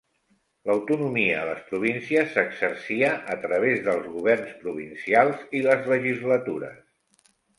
[0.67, 6.83] L'autonomia a les províncies s'exercia a través dels governs provincials i les legislatures.